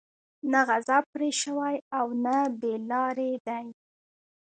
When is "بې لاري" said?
2.59-3.33